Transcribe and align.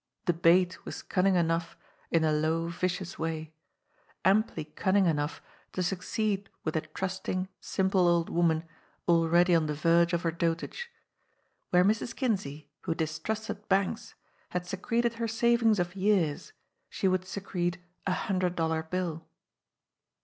The 0.25 0.33
bait 0.33 0.83
was 0.83 1.03
cunning 1.03 1.35
enough 1.35 1.77
in 2.09 2.23
a 2.23 2.31
low, 2.31 2.69
vicious 2.69 3.19
way; 3.19 3.53
amply 4.25 4.65
cunning 4.65 5.05
enough 5.05 5.43
to 5.73 5.83
succeed 5.83 6.49
with 6.63 6.75
a 6.75 6.81
trusting, 6.81 7.49
sim 7.59 7.91
ple 7.91 8.07
old 8.07 8.27
woman 8.27 8.63
already 9.07 9.53
on 9.53 9.67
the 9.67 9.75
verge 9.75 10.11
of 10.13 10.23
her 10.23 10.31
dotage. 10.31 10.89
Where 11.69 11.85
Mrs. 11.85 12.15
Kinsey, 12.15 12.67
who 12.81 12.95
distrusted 12.95 13.69
banks, 13.69 14.15
had 14.49 14.65
secreted 14.65 15.19
her 15.21 15.27
savings 15.27 15.77
of 15.77 15.95
years, 15.95 16.51
she 16.89 17.07
would 17.07 17.23
secret 17.27 17.77
a 18.07 18.13
hundred 18.25 18.55
dollar 18.55 18.81
bill. 18.81 19.27